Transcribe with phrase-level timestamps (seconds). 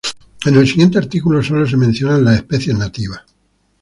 [0.47, 3.21] En el siguiente artículo, solo se mencionan las especies nativas.